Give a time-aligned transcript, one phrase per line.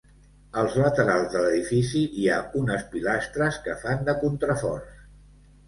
[0.61, 5.09] Als laterals de l'edifici hi ha unes pilastres que fan de contraforts.